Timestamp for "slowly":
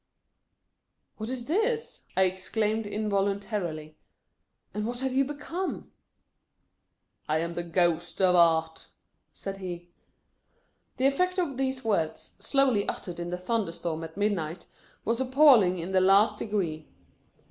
12.39-12.89